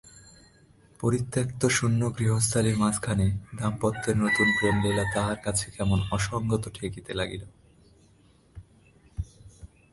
[0.99, 3.25] পরিত্যক্ত শূন্য গৃহস্থালির মাঝখানে
[3.55, 7.43] দাম্পত্যের নূতন প্রেমলীলা তাহার কাছে কেমন অসংগত ঠেকিতে লাগিল।